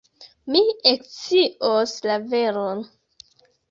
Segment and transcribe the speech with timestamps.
[0.55, 0.61] Mi
[0.93, 2.87] ekscios la veron.